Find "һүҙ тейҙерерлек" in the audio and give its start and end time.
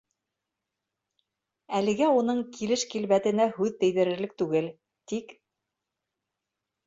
3.57-4.33